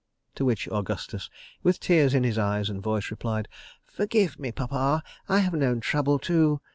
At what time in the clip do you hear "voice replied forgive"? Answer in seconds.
2.81-4.39